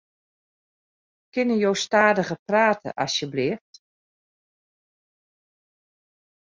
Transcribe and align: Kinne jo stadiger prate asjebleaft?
Kinne 1.33 1.55
jo 1.63 1.71
stadiger 1.83 2.39
prate 2.47 2.89
asjebleaft? 3.05 3.71